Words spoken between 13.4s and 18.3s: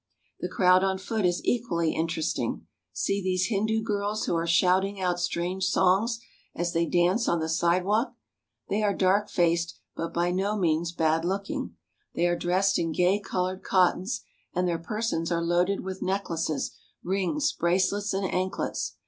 cottons, and their persons are loaded with necklaces, rings, bracelets, and